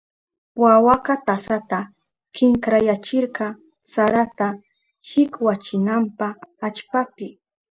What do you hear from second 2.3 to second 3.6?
kinkrayachirka